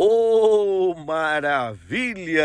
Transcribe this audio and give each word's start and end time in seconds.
Oh, 0.00 0.94
maravilha! 1.04 2.44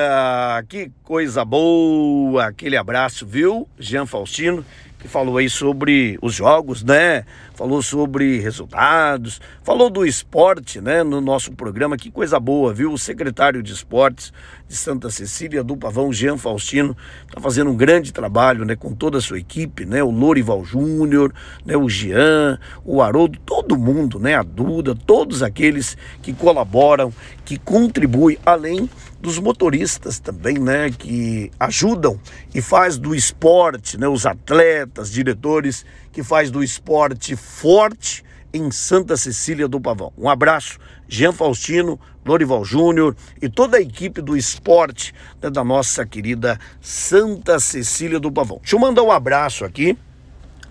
Que 0.67 0.92
coisa 1.04 1.46
boa! 1.46 2.48
Aquele 2.48 2.76
abraço, 2.76 3.28
viu, 3.28 3.70
Jean 3.78 4.08
Faustino? 4.08 4.66
que 5.03 5.08
falou 5.09 5.37
aí 5.37 5.50
sobre 5.50 6.17
os 6.21 6.33
jogos, 6.33 6.81
né? 6.81 7.25
Falou 7.53 7.81
sobre 7.81 8.39
resultados, 8.39 9.41
falou 9.61 9.89
do 9.89 10.05
esporte, 10.05 10.79
né? 10.79 11.04
No 11.04 11.20
nosso 11.20 11.52
programa, 11.52 11.97
que 11.97 12.09
coisa 12.09 12.39
boa, 12.39 12.73
viu? 12.73 12.93
O 12.93 12.97
secretário 12.97 13.61
de 13.61 13.73
esportes 13.73 14.31
de 14.73 14.77
Santa 14.79 15.11
Cecília 15.11 15.63
do 15.63 15.77
Pavão, 15.77 16.11
Jean 16.11 16.35
Faustino, 16.35 16.97
tá 17.31 17.39
fazendo 17.39 17.69
um 17.69 17.75
grande 17.75 18.11
trabalho, 18.11 18.65
né? 18.65 18.75
Com 18.75 18.95
toda 18.95 19.19
a 19.19 19.21
sua 19.21 19.37
equipe, 19.37 19.85
né? 19.85 20.03
O 20.03 20.09
Lorival 20.09 20.65
Júnior, 20.65 21.31
né? 21.63 21.77
O 21.77 21.87
Jean, 21.87 22.59
o 22.83 22.99
Haroldo, 22.99 23.37
todo 23.45 23.77
mundo, 23.77 24.17
né? 24.17 24.33
A 24.33 24.41
Duda, 24.41 24.95
todos 24.95 25.43
aqueles 25.43 25.95
que 26.23 26.33
colaboram, 26.33 27.13
que 27.45 27.55
contribuem, 27.59 28.39
além 28.43 28.89
dos 29.21 29.37
motoristas 29.37 30.19
também, 30.19 30.57
né, 30.57 30.89
que 30.89 31.50
ajudam 31.57 32.20
e 32.53 32.62
faz 32.62 32.98
do 32.98 33.16
esporte, 33.16 33.98
né, 33.98 34.05
os 34.05 34.26
atletas, 34.26 35.09
diretores 35.09 35.86
que 36.12 36.22
faz 36.22 36.52
do 36.52 36.62
esporte 36.62 37.34
forte 37.34 38.22
em 38.53 38.70
Santa 38.70 39.16
Cecília 39.16 39.66
do 39.66 39.80
Pavão. 39.80 40.12
Um 40.17 40.30
abraço, 40.30 40.78
Jean 41.08 41.31
Faustino, 41.31 41.98
Lorival 42.26 42.63
Júnior 42.63 43.16
e 43.41 43.50
toda 43.50 43.77
a 43.77 43.82
equipe 43.82 44.22
do 44.22 44.36
esporte 44.36 45.14
né, 45.41 45.50
da 45.50 45.64
nossa 45.64 46.05
querida 46.05 46.59
Santa 46.81 47.59
Cecília 47.59 48.20
do 48.20 48.31
Pavão. 48.31 48.59
Deixa 48.62 48.76
eu 48.76 48.80
mandar 48.80 49.04
um 49.04 49.12
abraço 49.12 49.66
aqui 49.66 49.98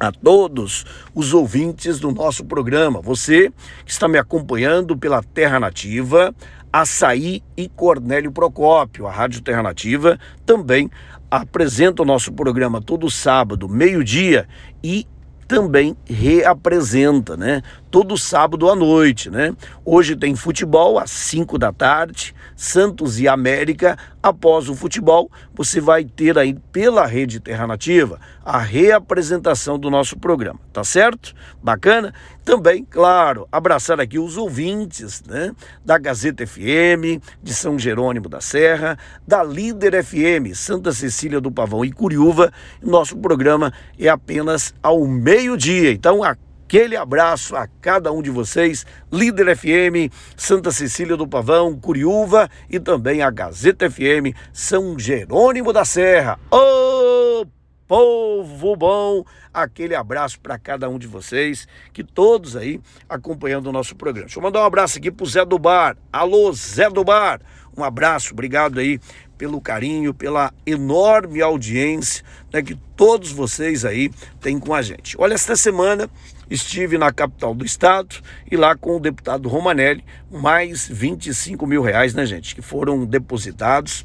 a 0.01 0.10
todos 0.10 0.84
os 1.15 1.33
ouvintes 1.33 2.01
do 2.01 2.10
nosso 2.10 2.45
programa. 2.45 3.01
Você 3.01 3.52
que 3.84 3.93
está 3.93 4.09
me 4.09 4.19
acompanhando 4.19 4.96
pela 4.96 5.23
Terra 5.23 5.60
Nativa, 5.60 6.34
Açaí 6.73 7.43
e 7.57 7.69
Cornélio 7.69 8.32
Procópio. 8.32 9.07
A 9.07 9.12
Rádio 9.12 9.43
Terra 9.43 9.62
Nativa 9.62 10.18
também 10.45 10.90
apresenta 11.30 12.02
o 12.02 12.05
nosso 12.05 12.32
programa 12.32 12.80
todo 12.80 13.10
sábado, 13.10 13.68
meio-dia, 13.68 14.49
e 14.82 15.07
também 15.46 15.96
reapresenta, 16.04 17.37
né? 17.37 17.62
Todo 17.90 18.16
sábado 18.16 18.71
à 18.71 18.74
noite, 18.74 19.30
né? 19.30 19.54
Hoje 19.84 20.16
tem 20.16 20.34
futebol 20.34 20.99
às 20.99 21.10
5 21.10 21.59
da 21.59 21.73
tarde, 21.73 22.34
Santos 22.57 23.21
e 23.21 23.29
América. 23.29 23.99
Após 24.23 24.68
o 24.68 24.76
futebol, 24.76 25.28
você 25.52 25.80
vai 25.80 26.04
ter 26.04 26.38
aí 26.38 26.54
pela 26.70 27.04
Rede 27.04 27.40
Terra 27.40 27.66
Nativa 27.66 28.20
a 28.45 28.59
reapresentação 28.59 29.76
do 29.76 29.90
nosso 29.90 30.16
programa, 30.16 30.60
tá 30.73 30.84
certo? 30.84 31.34
Bacana? 31.60 32.15
Também, 32.45 32.84
claro, 32.84 33.48
abraçar 33.50 34.00
aqui 34.00 34.20
os 34.20 34.37
ouvintes, 34.37 35.23
né? 35.26 35.52
Da 35.84 35.98
Gazeta 35.98 36.46
FM, 36.46 37.20
de 37.43 37.52
São 37.52 37.76
Jerônimo 37.76 38.28
da 38.28 38.40
Serra, 38.40 38.96
da 39.26 39.43
Líder 39.43 40.04
FM, 40.04 40.54
Santa 40.54 40.93
Cecília 40.93 41.40
do 41.40 41.50
Pavão 41.50 41.84
e 41.84 41.90
Curiúva. 41.90 42.52
Nosso 42.80 43.16
programa 43.16 43.73
é 43.98 44.09
apenas 44.09 44.73
ao 44.80 45.04
meio-dia. 45.06 45.90
Então, 45.90 46.23
a 46.23 46.37
Aquele 46.73 46.96
abraço 46.96 47.54
a 47.54 47.66
cada 47.66 48.10
um 48.10 48.23
de 48.23 48.30
vocês, 48.30 48.87
Líder 49.12 49.54
FM, 49.54 50.10
Santa 50.34 50.70
Cecília 50.70 51.18
do 51.18 51.28
Pavão, 51.28 51.78
Curiúva 51.78 52.48
e 52.70 52.80
também 52.80 53.20
a 53.20 53.30
Gazeta 53.30 53.90
FM, 53.90 54.34
São 54.54 54.98
Jerônimo 54.98 55.70
da 55.70 55.84
Serra. 55.84 56.40
Ô 56.50 57.43
oh, 57.43 57.46
povo 57.87 58.74
bom! 58.74 59.23
Aquele 59.52 59.95
abraço 59.95 60.40
para 60.40 60.59
cada 60.59 60.88
um 60.88 60.98
de 60.98 61.06
vocês, 61.06 61.68
que 61.93 62.02
todos 62.02 62.56
aí 62.56 62.80
acompanhando 63.06 63.66
o 63.66 63.73
nosso 63.73 63.95
programa. 63.95 64.28
Deixa 64.28 64.38
eu 64.38 64.43
mandar 64.43 64.62
um 64.62 64.65
abraço 64.65 64.97
aqui 64.97 65.10
pro 65.10 65.26
Zé 65.26 65.44
do 65.44 65.59
Bar. 65.59 65.94
Alô, 66.10 66.50
Zé 66.54 66.88
do 66.88 67.04
Bar! 67.04 67.43
Um 67.76 67.84
abraço, 67.84 68.32
obrigado 68.32 68.81
aí 68.81 68.98
pelo 69.37 69.60
carinho, 69.60 70.15
pela 70.15 70.54
enorme 70.65 71.43
audiência 71.43 72.25
né, 72.53 72.62
que 72.62 72.76
todos 72.97 73.32
vocês 73.32 73.84
aí 73.84 74.10
têm 74.41 74.59
com 74.59 74.75
a 74.75 74.81
gente. 74.82 75.16
Olha, 75.19 75.34
esta 75.34 75.56
semana 75.56 76.09
estive 76.53 76.99
na 76.99 77.13
capital 77.13 77.55
do 77.55 77.65
estado 77.65 78.17
e 78.51 78.57
lá 78.57 78.77
com 78.77 78.97
o 78.97 79.01
deputado 79.01 79.49
Romanelli, 79.49 80.05
mais 80.31 80.89
25 80.89 81.67
mil 81.67 81.83
reais, 81.83 82.15
né, 82.15 82.27
gente, 82.27 82.55
que 82.55 82.63
foram 82.63 83.05
depositados 83.05 84.05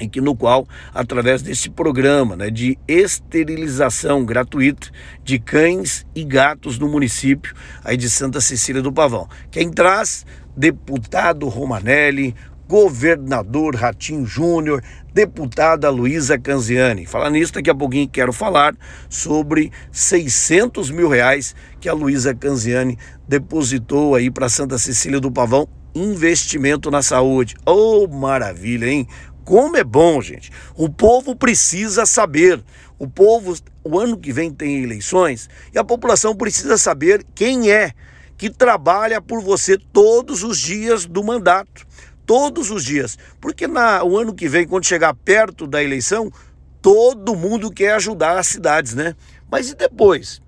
e 0.00 0.08
que 0.08 0.20
no 0.20 0.36
qual, 0.36 0.68
através 0.94 1.42
desse 1.42 1.70
programa 1.70 2.36
né, 2.36 2.50
de 2.50 2.78
esterilização 2.86 4.24
gratuita 4.24 4.88
de 5.24 5.38
cães 5.38 6.06
e 6.14 6.24
gatos 6.24 6.78
no 6.78 6.88
município 6.88 7.54
aí 7.82 7.96
de 7.96 8.10
Santa 8.10 8.40
Cecília 8.40 8.82
do 8.82 8.92
Pavão. 8.92 9.28
Quem 9.50 9.70
traz? 9.70 10.26
Deputado 10.56 11.48
Romanelli, 11.48 12.34
governador 12.68 13.76
Ratinho 13.76 14.26
Júnior, 14.26 14.82
deputada 15.14 15.88
Luísa 15.88 16.38
Canziani. 16.38 17.06
Falar 17.06 17.30
nisso, 17.30 17.52
daqui 17.52 17.70
a 17.70 17.74
pouquinho 17.74 18.08
quero 18.08 18.32
falar 18.32 18.76
sobre 19.08 19.70
600 19.92 20.90
mil 20.90 21.08
reais 21.08 21.54
que 21.80 21.88
a 21.88 21.94
Luísa 21.94 22.34
Canziani 22.34 22.98
depositou 23.28 24.14
aí 24.14 24.30
para 24.30 24.48
Santa 24.48 24.78
Cecília 24.78 25.20
do 25.20 25.30
Pavão, 25.30 25.68
investimento 25.94 26.90
na 26.90 27.02
saúde. 27.02 27.54
Oh, 27.64 28.06
maravilha, 28.08 28.86
hein? 28.86 29.06
Como 29.44 29.76
é 29.76 29.84
bom, 29.84 30.20
gente. 30.20 30.50
O 30.74 30.88
povo 30.88 31.36
precisa 31.36 32.04
saber. 32.04 32.62
O 32.98 33.06
povo, 33.06 33.54
o 33.84 34.00
ano 34.00 34.18
que 34.18 34.32
vem 34.32 34.50
tem 34.50 34.82
eleições 34.82 35.48
e 35.72 35.78
a 35.78 35.84
população 35.84 36.34
precisa 36.34 36.76
saber 36.76 37.24
quem 37.34 37.70
é 37.70 37.92
que 38.36 38.50
trabalha 38.50 39.20
por 39.20 39.40
você 39.40 39.78
todos 39.78 40.42
os 40.42 40.58
dias 40.58 41.06
do 41.06 41.22
mandato 41.22 41.85
todos 42.26 42.70
os 42.70 42.84
dias. 42.84 43.16
Porque 43.40 43.66
na, 43.66 44.04
o 44.04 44.18
ano 44.18 44.34
que 44.34 44.48
vem, 44.48 44.66
quando 44.66 44.84
chegar 44.84 45.14
perto 45.14 45.66
da 45.66 45.82
eleição, 45.82 46.30
todo 46.82 47.36
mundo 47.36 47.70
quer 47.70 47.94
ajudar 47.94 48.38
as 48.38 48.48
cidades, 48.48 48.94
né? 48.94 49.14
Mas 49.50 49.70
e 49.70 49.74
depois? 49.74 50.42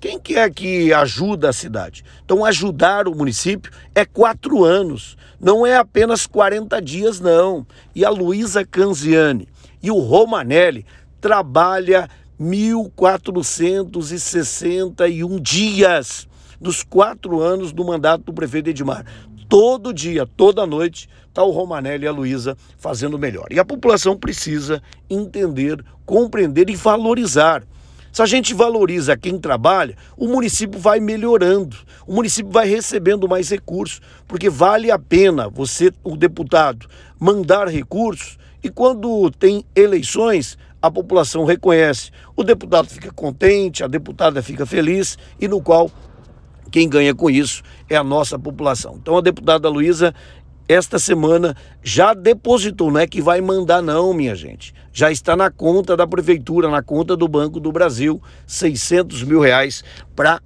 Quem 0.00 0.18
quer 0.18 0.48
é 0.48 0.50
que 0.50 0.92
ajuda 0.94 1.50
a 1.50 1.52
cidade? 1.52 2.02
Então, 2.24 2.42
ajudar 2.42 3.06
o 3.06 3.14
município 3.14 3.70
é 3.94 4.06
quatro 4.06 4.64
anos, 4.64 5.14
não 5.38 5.66
é 5.66 5.76
apenas 5.76 6.26
40 6.26 6.80
dias, 6.80 7.20
não. 7.20 7.66
E 7.94 8.02
a 8.02 8.08
Luísa 8.08 8.64
Canziani 8.64 9.46
e 9.82 9.90
o 9.90 9.98
Romanelli 9.98 10.86
trabalha 11.20 12.08
1.461 12.40 15.38
dias 15.38 16.26
nos 16.58 16.82
quatro 16.82 17.40
anos 17.40 17.70
do 17.72 17.84
mandato 17.84 18.24
do 18.24 18.32
prefeito 18.32 18.70
Edmar 18.70 19.04
todo 19.50 19.92
dia, 19.92 20.24
toda 20.24 20.64
noite, 20.64 21.08
está 21.28 21.42
o 21.42 21.50
Romanelli 21.50 22.04
e 22.04 22.08
a 22.08 22.12
Luísa 22.12 22.56
fazendo 22.78 23.18
melhor. 23.18 23.48
E 23.50 23.58
a 23.58 23.64
população 23.64 24.16
precisa 24.16 24.80
entender, 25.10 25.84
compreender 26.06 26.70
e 26.70 26.76
valorizar. 26.76 27.64
Se 28.12 28.22
a 28.22 28.26
gente 28.26 28.54
valoriza 28.54 29.16
quem 29.16 29.38
trabalha, 29.38 29.96
o 30.16 30.28
município 30.28 30.78
vai 30.78 31.00
melhorando, 31.00 31.76
o 32.06 32.14
município 32.14 32.50
vai 32.50 32.68
recebendo 32.68 33.28
mais 33.28 33.50
recursos, 33.50 34.00
porque 34.26 34.48
vale 34.48 34.88
a 34.88 34.98
pena 34.98 35.48
você, 35.48 35.92
o 36.04 36.16
deputado, 36.16 36.88
mandar 37.18 37.66
recursos 37.66 38.38
e 38.62 38.68
quando 38.68 39.30
tem 39.32 39.64
eleições, 39.74 40.56
a 40.82 40.90
população 40.90 41.44
reconhece, 41.44 42.10
o 42.36 42.44
deputado 42.44 42.88
fica 42.88 43.12
contente, 43.12 43.82
a 43.82 43.88
deputada 43.88 44.42
fica 44.42 44.64
feliz 44.64 45.18
e 45.40 45.48
no 45.48 45.60
qual 45.60 45.90
quem 46.70 46.88
ganha 46.88 47.14
com 47.14 47.28
isso 47.28 47.62
é 47.88 47.96
a 47.96 48.04
nossa 48.04 48.38
população. 48.38 48.96
Então 49.00 49.16
a 49.16 49.20
deputada 49.20 49.68
Luísa, 49.68 50.14
esta 50.68 50.98
semana, 50.98 51.56
já 51.82 52.14
depositou, 52.14 52.90
não 52.90 53.00
é 53.00 53.06
que 53.06 53.20
vai 53.20 53.40
mandar, 53.40 53.82
não, 53.82 54.14
minha 54.14 54.34
gente. 54.34 54.72
Já 54.92 55.10
está 55.10 55.36
na 55.36 55.50
conta 55.50 55.96
da 55.96 56.06
prefeitura, 56.06 56.68
na 56.68 56.82
conta 56.82 57.16
do 57.16 57.26
Banco 57.26 57.58
do 57.58 57.72
Brasil, 57.72 58.22
600 58.46 59.24
mil 59.24 59.40
reais 59.40 59.82
para 60.14 60.40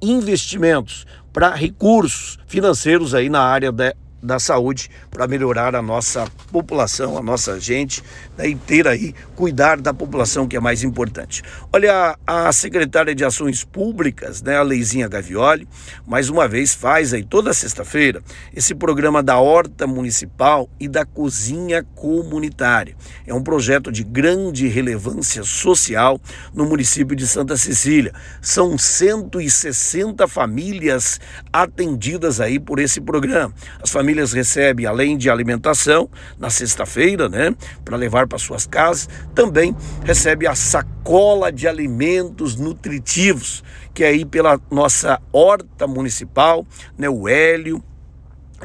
investimentos, 0.00 1.06
para 1.32 1.54
recursos 1.54 2.38
financeiros 2.46 3.14
aí 3.14 3.28
na 3.28 3.42
área 3.42 3.70
da 3.70 3.94
da 4.22 4.38
saúde 4.38 4.90
para 5.10 5.28
melhorar 5.28 5.74
a 5.74 5.82
nossa 5.82 6.26
população, 6.50 7.16
a 7.16 7.22
nossa 7.22 7.60
gente 7.60 8.02
né, 8.36 8.48
e 8.48 8.54
ter 8.54 8.88
aí, 8.88 9.14
cuidar 9.34 9.80
da 9.80 9.92
população 9.92 10.48
que 10.48 10.56
é 10.56 10.60
mais 10.60 10.82
importante. 10.82 11.42
Olha, 11.72 12.18
a 12.26 12.52
secretária 12.52 13.14
de 13.14 13.24
Ações 13.24 13.62
Públicas, 13.62 14.42
né, 14.42 14.56
a 14.56 14.62
Leizinha 14.62 15.08
Gavioli, 15.08 15.68
mais 16.06 16.28
uma 16.28 16.48
vez 16.48 16.74
faz 16.74 17.12
aí 17.12 17.22
toda 17.22 17.52
sexta-feira 17.52 18.22
esse 18.54 18.74
programa 18.74 19.22
da 19.22 19.38
Horta 19.38 19.86
Municipal 19.86 20.68
e 20.80 20.88
da 20.88 21.04
Cozinha 21.04 21.84
Comunitária. 21.94 22.96
É 23.26 23.34
um 23.34 23.42
projeto 23.42 23.92
de 23.92 24.02
grande 24.02 24.66
relevância 24.66 25.44
social 25.44 26.20
no 26.54 26.64
município 26.64 27.14
de 27.14 27.26
Santa 27.26 27.56
Cecília. 27.56 28.12
São 28.40 28.78
160 28.78 30.26
famílias 30.26 31.20
atendidas 31.52 32.40
aí 32.40 32.58
por 32.58 32.78
esse 32.78 33.00
programa. 33.00 33.52
As 33.82 33.90
famílias 33.90 34.05
famílias 34.06 34.32
recebem, 34.32 34.86
além 34.86 35.16
de 35.16 35.28
alimentação, 35.28 36.08
na 36.38 36.48
sexta-feira, 36.48 37.28
né, 37.28 37.52
para 37.84 37.96
levar 37.96 38.28
para 38.28 38.38
suas 38.38 38.64
casas, 38.64 39.08
também 39.34 39.74
recebe 40.04 40.46
a 40.46 40.54
sacola 40.54 41.50
de 41.50 41.66
alimentos 41.66 42.54
nutritivos, 42.54 43.64
que 43.92 44.04
é 44.04 44.08
aí 44.08 44.24
pela 44.24 44.60
nossa 44.70 45.20
horta 45.32 45.88
municipal, 45.88 46.64
né, 46.96 47.08
o 47.08 47.28
Hélio, 47.28 47.82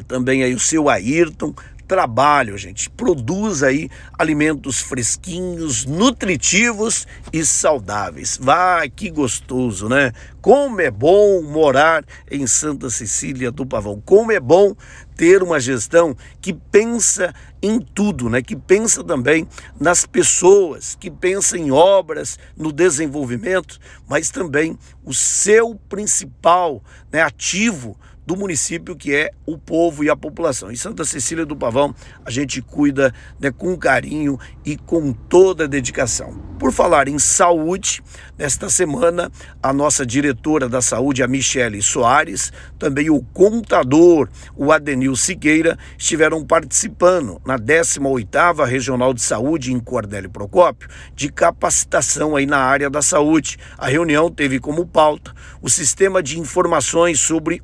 também 0.06 0.44
aí 0.44 0.54
o 0.54 0.60
seu 0.60 0.88
Ayrton, 0.88 1.52
trabalho, 1.86 2.56
gente. 2.56 2.88
Produz 2.90 3.62
aí 3.62 3.88
alimentos 4.18 4.80
fresquinhos, 4.80 5.84
nutritivos 5.84 7.06
e 7.32 7.44
saudáveis. 7.44 8.38
Vá, 8.40 8.88
que 8.88 9.10
gostoso, 9.10 9.88
né? 9.88 10.12
Como 10.40 10.80
é 10.80 10.90
bom 10.90 11.42
morar 11.42 12.04
em 12.30 12.46
Santa 12.46 12.90
Cecília 12.90 13.50
do 13.50 13.64
Pavão. 13.64 14.02
Como 14.04 14.32
é 14.32 14.40
bom 14.40 14.74
ter 15.16 15.42
uma 15.42 15.60
gestão 15.60 16.16
que 16.40 16.52
pensa 16.52 17.34
em 17.62 17.78
tudo, 17.78 18.28
né? 18.28 18.42
Que 18.42 18.56
pensa 18.56 19.04
também 19.04 19.46
nas 19.78 20.04
pessoas, 20.04 20.96
que 20.98 21.10
pensa 21.10 21.56
em 21.56 21.70
obras, 21.70 22.38
no 22.56 22.72
desenvolvimento, 22.72 23.78
mas 24.08 24.30
também 24.30 24.76
o 25.04 25.14
seu 25.14 25.74
principal 25.88 26.82
né, 27.12 27.22
ativo 27.22 27.96
do 28.26 28.36
município, 28.36 28.96
que 28.96 29.14
é 29.14 29.30
o 29.44 29.58
povo 29.58 30.04
e 30.04 30.10
a 30.10 30.16
população. 30.16 30.70
Em 30.70 30.76
Santa 30.76 31.04
Cecília 31.04 31.44
do 31.44 31.56
Pavão, 31.56 31.94
a 32.24 32.30
gente 32.30 32.62
cuida 32.62 33.12
né, 33.40 33.50
com 33.50 33.76
carinho 33.76 34.38
e 34.64 34.76
com 34.76 35.12
toda 35.12 35.64
a 35.64 35.66
dedicação. 35.66 36.52
Por 36.58 36.72
falar 36.72 37.08
em 37.08 37.18
saúde, 37.18 38.02
nesta 38.38 38.70
semana, 38.70 39.30
a 39.60 39.72
nossa 39.72 40.06
diretora 40.06 40.68
da 40.68 40.80
saúde, 40.80 41.22
a 41.22 41.26
Michele 41.26 41.82
Soares, 41.82 42.52
também 42.78 43.10
o 43.10 43.20
contador, 43.20 44.28
o 44.56 44.70
Adenil 44.70 45.16
Siqueira, 45.16 45.76
estiveram 45.98 46.44
participando 46.44 47.42
na 47.44 47.58
18ª 47.58 48.64
Regional 48.64 49.12
de 49.12 49.22
Saúde 49.22 49.72
em 49.72 49.80
Cordélio 49.80 50.30
Procópio, 50.30 50.88
de 51.16 51.30
capacitação 51.30 52.36
aí 52.36 52.46
na 52.46 52.58
área 52.58 52.88
da 52.88 53.02
saúde. 53.02 53.58
A 53.76 53.88
reunião 53.88 54.30
teve 54.30 54.60
como 54.60 54.86
pauta 54.86 55.34
o 55.60 55.68
sistema 55.68 56.22
de 56.22 56.38
informações 56.38 57.18
sobre 57.18 57.60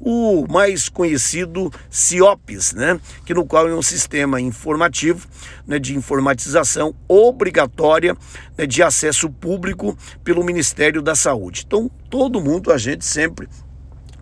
o 0.00 0.46
mais 0.50 0.88
conhecido 0.88 1.72
CIOPS, 1.90 2.74
né, 2.74 3.00
que 3.24 3.34
no 3.34 3.44
qual 3.44 3.68
é 3.68 3.74
um 3.74 3.82
sistema 3.82 4.40
informativo 4.40 5.26
né, 5.66 5.78
de 5.78 5.96
informatização 5.96 6.94
obrigatória 7.08 8.16
né, 8.56 8.66
de 8.66 8.82
acesso 8.82 9.30
público 9.30 9.96
pelo 10.22 10.44
Ministério 10.44 11.00
da 11.02 11.14
Saúde. 11.14 11.64
Então, 11.66 11.90
todo 12.10 12.40
mundo, 12.40 12.72
a 12.72 12.78
gente 12.78 13.04
sempre 13.04 13.48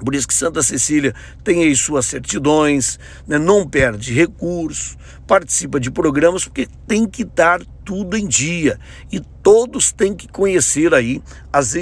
por 0.04 0.14
isso 0.14 0.26
que 0.26 0.34
Santa 0.34 0.62
Cecília 0.62 1.14
tem 1.44 1.62
aí 1.62 1.76
suas 1.76 2.06
certidões, 2.06 2.98
né, 3.26 3.38
não 3.38 3.68
perde 3.68 4.12
recurso, 4.12 4.96
participa 5.26 5.78
de 5.78 5.90
programas, 5.90 6.44
porque 6.44 6.66
tem 6.88 7.06
que 7.06 7.24
dar 7.24 7.62
tudo 7.84 8.16
em 8.16 8.26
dia. 8.26 8.78
E 9.10 9.20
todos 9.20 9.92
têm 9.92 10.14
que 10.14 10.28
conhecer 10.28 10.94
aí 10.94 11.22
as 11.52 11.74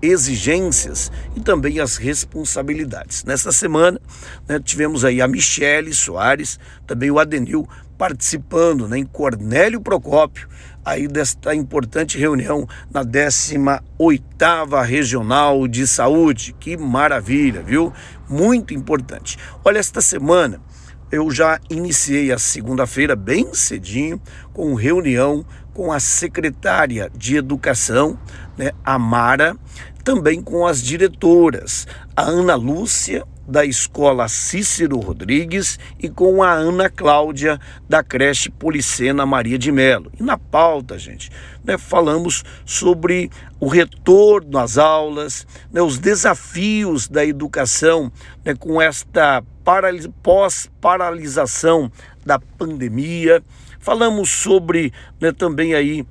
exigências 0.00 1.10
e 1.36 1.40
também 1.40 1.80
as 1.80 1.96
responsabilidades. 1.96 3.24
Nessa 3.24 3.52
semana, 3.52 4.00
né, 4.48 4.60
tivemos 4.60 5.04
aí 5.04 5.20
a 5.20 5.28
Michele 5.28 5.92
Soares, 5.92 6.58
também 6.86 7.10
o 7.10 7.18
Adenil 7.18 7.68
participando 7.96 8.88
né, 8.88 8.98
em 8.98 9.04
Cornélio 9.04 9.80
Procópio, 9.80 10.48
aí 10.84 11.08
desta 11.08 11.54
importante 11.54 12.16
reunião 12.16 12.66
na 12.90 13.04
18ª 13.04 14.84
Regional 14.84 15.66
de 15.66 15.86
Saúde. 15.86 16.54
Que 16.58 16.76
maravilha, 16.76 17.60
viu? 17.62 17.92
Muito 18.28 18.72
importante. 18.72 19.36
Olha, 19.64 19.78
esta 19.78 20.00
semana 20.00 20.60
eu 21.10 21.30
já 21.30 21.58
iniciei 21.70 22.30
a 22.32 22.38
segunda-feira 22.38 23.16
bem 23.16 23.54
cedinho 23.54 24.20
com 24.52 24.74
reunião 24.74 25.44
com 25.72 25.92
a 25.92 26.00
secretária 26.00 27.10
de 27.16 27.36
Educação, 27.36 28.18
né, 28.56 28.72
a 28.84 28.98
Mara, 28.98 29.56
também 30.02 30.42
com 30.42 30.66
as 30.66 30.82
diretoras, 30.82 31.86
a 32.16 32.22
Ana 32.22 32.56
Lúcia 32.56 33.24
da 33.48 33.64
Escola 33.64 34.28
Cícero 34.28 35.00
Rodrigues 35.00 35.78
e 35.98 36.10
com 36.10 36.42
a 36.42 36.52
Ana 36.52 36.90
Cláudia 36.90 37.58
da 37.88 38.04
creche 38.04 38.50
Policena 38.50 39.24
Maria 39.24 39.58
de 39.58 39.72
Melo. 39.72 40.12
E 40.20 40.22
na 40.22 40.36
pauta, 40.36 40.98
gente, 40.98 41.30
né, 41.64 41.78
falamos 41.78 42.44
sobre 42.66 43.30
o 43.58 43.66
retorno 43.66 44.58
às 44.58 44.76
aulas, 44.76 45.46
né, 45.72 45.80
os 45.80 45.98
desafios 45.98 47.08
da 47.08 47.24
educação 47.24 48.12
né, 48.44 48.54
com 48.54 48.82
esta 48.82 49.42
pós-paralisação 50.22 51.90
da 52.24 52.38
pandemia. 52.38 53.42
Falamos 53.80 54.28
sobre 54.28 54.92
né, 55.18 55.32
também 55.32 55.74
aí 55.74 56.06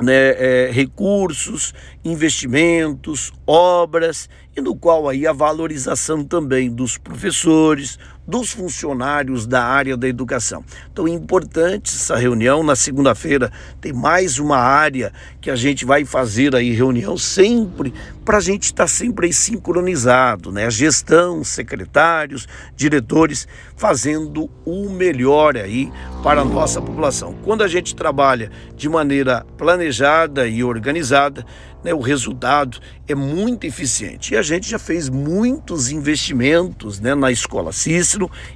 né, 0.00 0.66
é, 0.66 0.70
recursos, 0.72 1.72
investimentos, 2.04 3.32
obras, 3.46 4.28
e 4.56 4.60
no 4.60 4.74
qual 4.74 5.08
aí 5.08 5.26
a 5.26 5.32
valorização 5.32 6.24
também 6.24 6.70
dos 6.70 6.98
professores, 6.98 7.98
dos 8.26 8.50
funcionários 8.50 9.46
da 9.46 9.64
área 9.64 9.96
da 9.96 10.08
educação. 10.08 10.64
Então 10.92 11.06
é 11.06 11.10
importante 11.10 11.94
essa 11.94 12.16
reunião. 12.16 12.62
Na 12.62 12.76
segunda-feira 12.76 13.52
tem 13.80 13.92
mais 13.92 14.38
uma 14.38 14.56
área 14.56 15.12
que 15.40 15.50
a 15.50 15.56
gente 15.56 15.84
vai 15.84 16.04
fazer 16.04 16.54
aí 16.54 16.72
reunião 16.72 17.16
sempre 17.16 17.92
para 18.24 18.38
a 18.38 18.40
gente 18.40 18.64
estar 18.64 18.84
tá 18.84 18.88
sempre 18.88 19.26
aí 19.26 19.32
sincronizado, 19.32 20.50
né? 20.50 20.66
A 20.66 20.70
gestão, 20.70 21.44
secretários, 21.44 22.48
diretores 22.74 23.46
fazendo 23.76 24.50
o 24.64 24.88
melhor 24.88 25.56
aí 25.56 25.92
para 26.22 26.40
a 26.40 26.44
nossa 26.44 26.80
população. 26.80 27.34
Quando 27.42 27.62
a 27.62 27.68
gente 27.68 27.94
trabalha 27.94 28.50
de 28.74 28.88
maneira 28.88 29.44
planejada 29.58 30.46
e 30.46 30.64
organizada, 30.64 31.44
né, 31.84 31.92
o 31.92 32.00
resultado 32.00 32.78
é 33.06 33.14
muito 33.14 33.66
eficiente. 33.66 34.32
E 34.32 34.36
a 34.36 34.42
gente 34.42 34.68
já 34.68 34.78
fez 34.78 35.10
muitos 35.10 35.90
investimentos 35.90 36.98
né, 36.98 37.14
na 37.14 37.30
Escola 37.30 37.72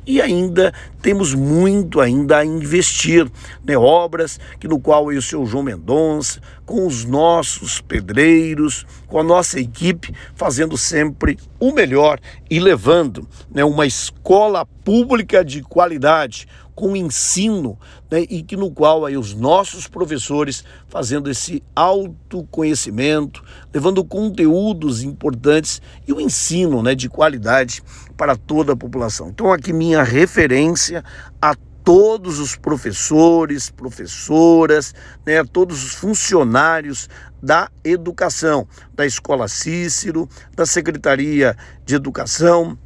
E 0.06 0.20
ainda 0.20 0.72
temos 1.02 1.34
muito 1.34 2.00
ainda 2.00 2.38
a 2.38 2.44
investir. 2.44 3.30
Né, 3.64 3.76
obras 3.76 4.38
que 4.58 4.68
no 4.68 4.78
qual 4.78 5.06
o 5.06 5.22
seu 5.22 5.46
João 5.46 5.62
Mendonça, 5.62 6.40
com 6.68 6.86
os 6.86 7.02
nossos 7.06 7.80
pedreiros, 7.80 8.84
com 9.06 9.18
a 9.18 9.22
nossa 9.22 9.58
equipe, 9.58 10.14
fazendo 10.34 10.76
sempre 10.76 11.38
o 11.58 11.72
melhor 11.72 12.20
e 12.50 12.60
levando 12.60 13.26
né, 13.50 13.64
uma 13.64 13.86
escola 13.86 14.66
pública 14.84 15.42
de 15.42 15.62
qualidade, 15.62 16.46
com 16.74 16.94
ensino, 16.94 17.78
né, 18.10 18.20
e 18.28 18.42
que 18.42 18.54
no 18.54 18.70
qual 18.70 19.06
aí 19.06 19.16
os 19.16 19.32
nossos 19.32 19.88
professores 19.88 20.62
fazendo 20.88 21.30
esse 21.30 21.62
autoconhecimento, 21.74 23.42
levando 23.72 24.04
conteúdos 24.04 25.02
importantes 25.02 25.80
e 26.06 26.12
o 26.12 26.20
ensino 26.20 26.82
né, 26.82 26.94
de 26.94 27.08
qualidade 27.08 27.82
para 28.14 28.36
toda 28.36 28.74
a 28.74 28.76
população. 28.76 29.30
Então 29.30 29.50
aqui 29.50 29.72
minha 29.72 30.02
referência 30.02 31.02
a 31.40 31.56
todos 31.88 32.38
os 32.38 32.54
professores, 32.54 33.70
professoras, 33.70 34.94
né, 35.24 35.42
todos 35.42 35.82
os 35.82 35.94
funcionários 35.94 37.08
da 37.42 37.70
educação, 37.82 38.68
da 38.92 39.06
Escola 39.06 39.48
Cícero, 39.48 40.28
da 40.54 40.66
Secretaria 40.66 41.56
de 41.86 41.94
Educação, 41.94 42.78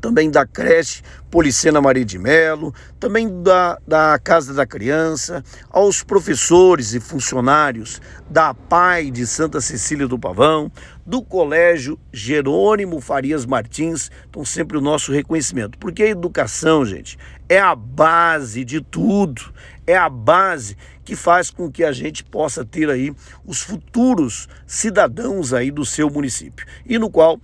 também 0.00 0.30
da 0.30 0.46
creche 0.46 1.02
Policena 1.30 1.80
Maria 1.80 2.04
de 2.04 2.18
Melo, 2.18 2.74
também 2.98 3.42
da, 3.42 3.78
da 3.86 4.18
Casa 4.18 4.54
da 4.54 4.66
Criança, 4.66 5.42
aos 5.70 6.02
professores 6.02 6.94
e 6.94 7.00
funcionários 7.00 8.00
da 8.28 8.54
PAI 8.54 9.10
de 9.10 9.26
Santa 9.26 9.60
Cecília 9.60 10.06
do 10.06 10.18
Pavão, 10.18 10.70
do 11.04 11.22
Colégio 11.22 11.98
Jerônimo 12.12 13.00
Farias 13.00 13.44
Martins, 13.44 14.10
então 14.28 14.44
sempre 14.44 14.76
o 14.76 14.80
nosso 14.80 15.12
reconhecimento, 15.12 15.78
porque 15.78 16.02
a 16.04 16.08
educação, 16.08 16.84
gente, 16.84 17.18
é 17.48 17.58
a 17.58 17.74
base 17.74 18.64
de 18.64 18.80
tudo, 18.80 19.52
é 19.86 19.96
a 19.96 20.08
base 20.08 20.76
que 21.04 21.14
faz 21.14 21.50
com 21.50 21.70
que 21.70 21.84
a 21.84 21.92
gente 21.92 22.24
possa 22.24 22.64
ter 22.64 22.90
aí 22.90 23.14
os 23.44 23.62
futuros 23.62 24.48
cidadãos 24.66 25.52
aí 25.52 25.70
do 25.70 25.84
seu 25.84 26.10
município, 26.10 26.66
e 26.84 26.98
no 26.98 27.10
qual 27.10 27.40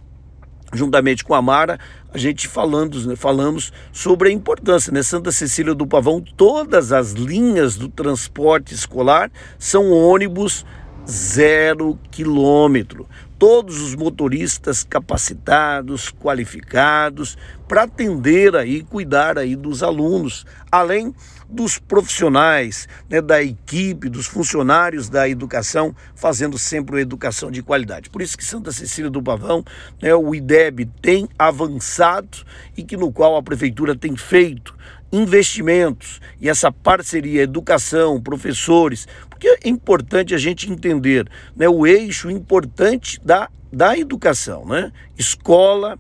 juntamente 0.73 1.25
com 1.25 1.35
a 1.35 1.43
Mara, 1.43 1.79
a 2.13 2.19
gente 2.19 2.49
falando, 2.49 3.07
né, 3.07 3.17
falamos 3.17 3.73
sobre 3.93 4.29
a 4.29 4.33
importância, 4.33 4.93
né? 4.93 5.03
Santa 5.03 5.31
Cecília 5.31 5.75
do 5.75 5.87
Pavão, 5.87 6.23
todas 6.37 6.93
as 6.93 7.13
linhas 7.13 7.77
do 7.77 7.89
transporte 7.89 8.75
escolar 8.75 9.31
são 9.59 9.91
ônibus 9.91 10.65
zero 11.09 11.99
quilômetro. 12.11 13.09
Todos 13.39 13.81
os 13.81 13.95
motoristas 13.97 14.85
capacitados, 14.85 16.11
qualificados, 16.13 17.37
para 17.67 17.83
atender 17.83 18.55
aí, 18.55 18.83
cuidar 18.83 19.37
aí 19.37 19.57
dos 19.57 19.83
alunos, 19.83 20.47
além 20.71 21.13
dos 21.53 21.79
profissionais, 21.79 22.89
né, 23.09 23.21
da 23.21 23.43
equipe, 23.43 24.09
dos 24.09 24.27
funcionários 24.27 25.09
da 25.09 25.29
educação, 25.29 25.95
fazendo 26.15 26.59
sempre 26.59 26.97
uma 26.97 27.01
educação 27.01 27.51
de 27.51 27.63
qualidade. 27.63 28.09
Por 28.09 28.23
isso 28.23 28.37
que 28.37 28.45
Santa 28.45 28.73
Cecília 28.73 29.11
do 29.11 29.23
Pavão, 29.23 29.63
né, 30.01 30.15
o 30.15 30.35
IDEB 30.35 30.87
tem 31.01 31.29
avançado 31.39 32.39
e 32.77 32.83
que 32.83 32.97
no 32.97 33.13
qual 33.13 33.37
a 33.37 33.43
prefeitura 33.43 33.95
tem 33.95 34.17
feito 34.17 34.75
investimentos 35.13 36.21
e 36.41 36.49
essa 36.49 36.73
parceria 36.73 37.43
educação, 37.43 38.19
professores, 38.19 39.07
porque 39.29 39.47
é 39.47 39.69
importante 39.69 40.35
a 40.35 40.39
gente 40.39 40.73
entender 40.73 41.29
né, 41.55 41.69
o 41.69 41.87
eixo 41.87 42.31
importante 42.31 43.21
da, 43.23 43.51
da 43.71 43.99
educação, 43.99 44.65
né? 44.65 44.91
Escola, 45.19 45.99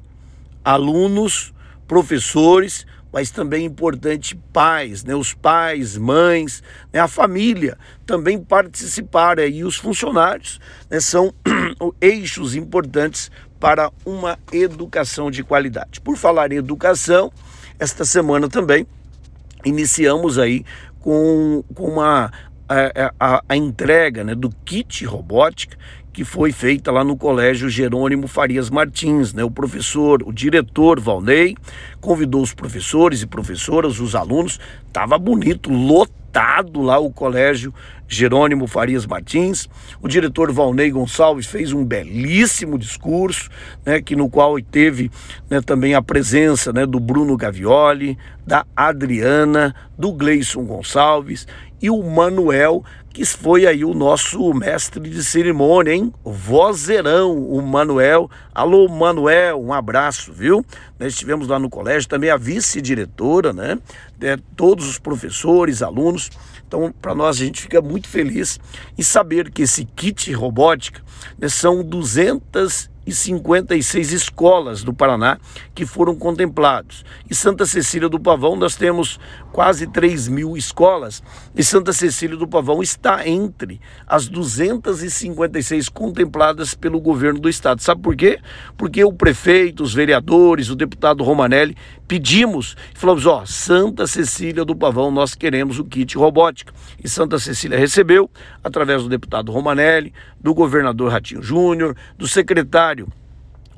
alunos, 0.65 1.53
professores, 1.87 2.87
mas 3.12 3.31
também 3.31 3.66
importante 3.66 4.35
pais, 4.52 5.04
né? 5.04 5.14
Os 5.14 5.35
pais, 5.35 5.97
mães, 5.97 6.62
né? 6.92 7.00
a 7.00 7.07
família 7.07 7.76
também 8.07 8.42
participar 8.42 9.38
e 9.38 9.62
os 9.62 9.76
funcionários 9.76 10.59
né? 10.90 10.99
são 10.99 11.33
eixos 12.00 12.54
importantes 12.54 13.31
para 13.61 13.92
uma 14.04 14.38
educação 14.50 15.31
de 15.31 15.45
qualidade. 15.45 16.00
Por 16.00 16.16
falar 16.16 16.52
em 16.52 16.57
educação, 16.57 17.31
esta 17.78 18.04
semana 18.04 18.49
também 18.49 18.87
iniciamos 19.64 20.38
aí 20.38 20.64
com, 20.99 21.62
com 21.75 21.85
uma 21.85 22.33
a, 22.69 23.12
a, 23.21 23.45
a 23.49 23.57
entrega 23.57 24.25
né, 24.25 24.35
do 24.35 24.50
kit 24.64 25.04
robótica 25.04 25.76
que 26.12 26.25
foi 26.25 26.52
feita 26.52 26.92
lá 26.92 27.02
no 27.02 27.16
Colégio 27.16 27.71
Jerônimo 27.71 28.28
Farias 28.28 28.69
Martins. 28.69 29.33
Né? 29.33 29.42
O 29.42 29.50
professor, 29.50 30.23
o 30.25 30.33
diretor 30.33 31.00
Valnei, 31.00 31.57
convidou 32.00 32.42
os 32.42 32.52
professores 32.52 33.23
e 33.23 33.26
professoras, 33.26 33.99
os 33.99 34.14
alunos, 34.14 34.61
estava 34.87 35.16
bonito, 35.16 35.73
lotado 35.73 36.83
lá 36.83 36.99
o 36.99 37.11
Colégio 37.11 37.73
Jerônimo 38.14 38.66
Farias 38.66 39.07
Martins. 39.07 39.69
O 40.00 40.09
diretor 40.09 40.52
Valnei 40.52 40.90
Gonçalves 40.90 41.47
fez 41.47 41.73
um 41.73 41.85
belíssimo 41.85 42.78
discurso, 42.78 43.49
né, 43.85 44.00
que 44.02 44.14
no 44.14 44.28
qual 44.28 44.61
teve 44.61 45.11
né, 45.49 45.61
também 45.61 45.95
a 45.95 46.02
presença 46.02 46.73
né, 46.73 46.85
do 46.85 47.00
Bruno 47.00 47.37
Gavioli, 47.37 48.19
da 48.47 48.66
Adriana, 48.76 49.75
do 49.97 50.12
Gleison 50.12 50.64
Gonçalves 50.64 51.47
e 51.83 51.90
o 51.90 52.00
Manuel, 52.00 52.85
que 53.12 53.25
foi 53.25 53.66
aí 53.66 53.85
o 53.85 53.92
nosso 53.92 54.54
mestre 54.54 55.11
de 55.11 55.23
cerimônia, 55.23 55.92
hein? 55.92 56.14
Vozeirão, 56.25 57.37
o 57.37 57.61
Manuel. 57.61 58.31
Alô, 58.54 58.88
Manuel, 58.88 59.61
um 59.61 59.73
abraço, 59.73 60.33
viu? 60.33 60.64
Nós 60.99 61.12
estivemos 61.12 61.49
lá 61.49 61.59
no 61.59 61.69
colégio, 61.69 62.09
também 62.09 62.31
a 62.31 62.37
vice-diretora, 62.37 63.52
né? 63.52 63.78
É, 64.21 64.38
todos 64.57 64.88
os 64.88 64.99
professores, 64.99 65.83
alunos. 65.83 66.31
Então, 66.66 66.95
para 67.02 67.14
nós, 67.14 67.37
a 67.37 67.45
gente 67.45 67.61
fica 67.61 67.83
muito 67.83 68.02
feliz 68.09 68.59
em 68.97 69.03
saber 69.03 69.51
que 69.51 69.63
esse 69.63 69.85
kit 69.85 70.33
robótica 70.33 71.03
né, 71.39 71.49
são 71.49 71.83
200 71.83 72.91
e 73.07 73.13
56 73.13 74.13
escolas 74.13 74.85
do 74.85 74.95
Paraná 74.95 75.39
que 75.75 75.85
foram 75.85 76.15
contemplados. 76.15 77.05
Em 77.31 77.35
Santa 77.35 77.67
Cecília 77.67 78.09
do 78.09 78.21
Pavão 78.21 78.57
nós 78.57 78.77
temos 78.77 79.19
quase 79.53 79.87
3 79.87 80.29
mil 80.29 80.57
escolas 80.57 81.23
e 81.55 81.63
Santa 81.63 81.93
Cecília 81.93 82.37
do 82.37 82.49
Pavão 82.49 82.83
está 82.83 83.29
entre 83.29 83.81
as 84.07 84.27
256 84.29 85.89
contempladas 85.89 86.75
pelo 86.75 87.01
governo 87.01 87.39
do 87.39 87.49
estado. 87.49 87.83
Sabe 87.83 88.01
por 88.01 88.17
quê? 88.17 88.41
Porque 88.77 89.05
o 89.05 89.13
prefeito, 89.13 89.83
os 89.83 89.93
vereadores, 89.95 90.71
o 90.71 90.75
deputado 90.75 91.23
Romanelli 91.23 91.77
pedimos 92.09 92.77
e 92.95 92.99
falamos: 92.99 93.27
ó, 93.27 93.45
Santa 93.45 94.07
Cecília 94.07 94.65
do 94.65 94.75
Pavão, 94.75 95.11
nós 95.11 95.35
queremos 95.35 95.79
o 95.79 95.85
kit 95.85 96.17
robótica. 96.17 96.73
E 97.03 97.09
Santa 97.09 97.39
Cecília 97.39 97.79
recebeu, 97.79 98.31
através 98.65 99.03
do 99.03 99.09
deputado 99.09 99.53
Romanelli, 99.53 100.13
do 100.41 100.55
governador 100.55 101.13
Ratinho 101.13 101.43
Júnior, 101.43 101.97
do 102.17 102.27
secretário 102.27 103.07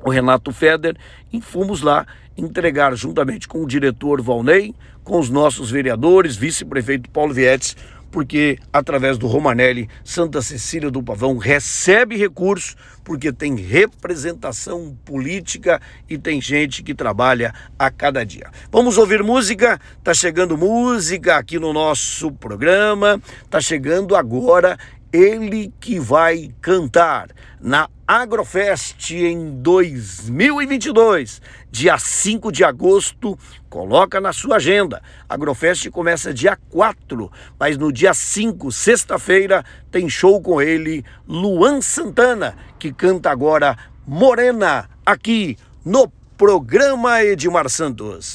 o 0.05 0.09
Renato 0.11 0.51
Feder, 0.51 0.95
e 1.33 1.41
fomos 1.41 1.81
lá 1.81 2.05
entregar 2.37 2.95
juntamente 2.95 3.47
com 3.47 3.63
o 3.63 3.67
diretor 3.67 4.21
Valnei, 4.21 4.73
com 5.03 5.19
os 5.19 5.29
nossos 5.29 5.71
vereadores, 5.71 6.35
vice-prefeito 6.35 7.09
Paulo 7.09 7.33
Vietes, 7.33 7.75
porque 8.11 8.57
através 8.71 9.17
do 9.17 9.27
Romanelli, 9.27 9.89
Santa 10.03 10.41
Cecília 10.41 10.89
do 10.89 11.03
Pavão 11.03 11.37
recebe 11.37 12.15
recursos, 12.15 12.77
porque 13.03 13.31
tem 13.31 13.55
representação 13.55 14.95
política 15.03 15.81
e 16.09 16.17
tem 16.17 16.39
gente 16.39 16.81
que 16.81 16.93
trabalha 16.93 17.53
a 17.77 17.91
cada 17.91 18.23
dia. 18.23 18.49
Vamos 18.71 18.97
ouvir 18.97 19.21
música? 19.21 19.79
Tá 20.03 20.13
chegando 20.13 20.57
música 20.57 21.35
aqui 21.35 21.59
no 21.59 21.73
nosso 21.73 22.31
programa. 22.31 23.21
Tá 23.49 23.59
chegando 23.59 24.15
agora 24.15 24.77
ele 25.11 25.73
que 25.79 25.99
vai 25.99 26.51
cantar 26.61 27.29
na 27.59 27.89
Agrofest 28.07 29.15
em 29.15 29.61
2022, 29.61 31.41
dia 31.71 31.97
5 31.97 32.51
de 32.51 32.63
agosto. 32.63 33.37
Coloca 33.69 34.21
na 34.21 34.31
sua 34.31 34.57
agenda. 34.57 35.01
Agrofest 35.27 35.89
começa 35.89 36.33
dia 36.33 36.57
4, 36.69 37.31
mas 37.59 37.77
no 37.77 37.91
dia 37.91 38.13
5, 38.13 38.71
sexta-feira, 38.71 39.65
tem 39.89 40.07
show 40.07 40.41
com 40.41 40.61
ele, 40.61 41.03
Luan 41.27 41.81
Santana, 41.81 42.55
que 42.77 42.93
canta 42.93 43.31
agora 43.31 43.77
Morena, 44.05 44.87
aqui 45.03 45.57
no 45.83 46.07
programa 46.37 47.23
Edmar 47.23 47.69
Santos. 47.69 48.33